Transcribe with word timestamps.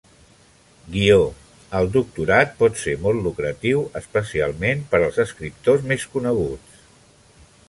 Guió-el 0.93 1.91
doctorat 1.97 2.57
pot 2.63 2.81
ser 2.85 2.97
molt 3.03 3.23
lucratiu, 3.27 3.85
especialment 4.03 4.85
per 4.95 5.03
als 5.05 5.23
escriptors 5.29 5.89
més 5.93 6.09
coneguts. 6.17 6.87